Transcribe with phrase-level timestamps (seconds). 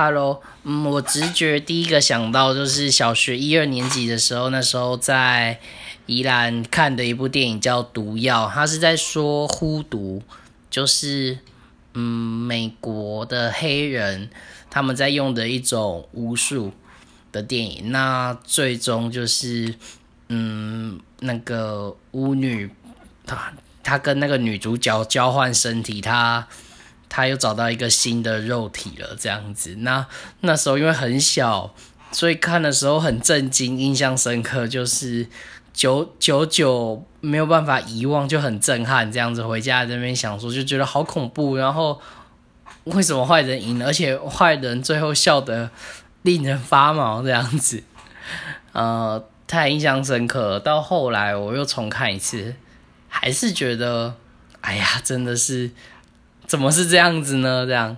[0.00, 5.58] Hello，嗯，我直觉第一个想到就是小学一二年级的时候，那时候在
[6.06, 10.22] 宜兰看的一部电影叫《毒药》，它是在说呼毒，
[10.70, 11.38] 就是
[11.94, 14.30] 嗯美国的黑人
[14.70, 16.70] 他们在用的一种巫术
[17.32, 17.90] 的电影。
[17.90, 19.74] 那最终就是
[20.28, 22.70] 嗯那个巫女，
[23.26, 23.52] 她
[23.82, 26.46] 她跟那个女主角交换身体，她。
[27.08, 29.76] 他又找到一个新的肉体了，这样子。
[29.80, 30.06] 那
[30.40, 31.74] 那时候因为很小，
[32.12, 35.26] 所以看的时候很震惊，印象深刻，就是
[35.72, 39.10] 久久久没有办法遗忘，就很震撼。
[39.10, 41.56] 这样子回家这边想说，就觉得好恐怖。
[41.56, 42.00] 然后
[42.84, 45.70] 为什么坏人赢了，而且坏人最后笑得
[46.22, 47.82] 令人发毛，这样子，
[48.72, 50.60] 呃，太印象深刻了。
[50.60, 52.54] 到后来我又重看一次，
[53.08, 54.16] 还是觉得，
[54.60, 55.70] 哎呀，真的是。
[56.48, 57.66] 怎么是这样子呢？
[57.66, 57.94] 这样，